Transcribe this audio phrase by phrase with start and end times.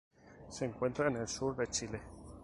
[0.49, 2.01] Se encuentra en el sur de Chile.